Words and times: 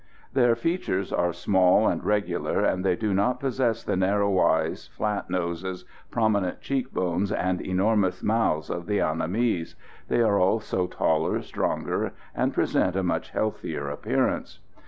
Their 0.33 0.55
features 0.55 1.13
are 1.13 1.31
small 1.31 1.87
and 1.87 2.03
regular, 2.03 2.59
and 2.65 2.83
they 2.83 2.95
do 2.95 3.13
not 3.13 3.39
possess 3.39 3.83
the 3.83 3.95
narrow 3.95 4.39
eyes, 4.39 4.87
flat 4.87 5.29
noses, 5.29 5.85
prominent 6.09 6.59
cheek 6.59 6.91
bones 6.91 7.31
and 7.31 7.61
enormous 7.61 8.23
mouths 8.23 8.71
of 8.71 8.87
the 8.87 8.97
Annamese. 8.97 9.75
They 10.07 10.23
are 10.23 10.39
also 10.39 10.87
taller, 10.87 11.43
stronger, 11.43 12.13
and 12.33 12.51
present 12.51 12.95
a 12.95 13.03
much 13.03 13.29
healthier 13.29 13.89
appearance. 13.89 14.59